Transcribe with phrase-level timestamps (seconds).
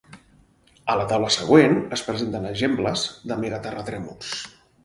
[0.93, 4.35] A la taula següent es presenten exemples de megaterratrèmols.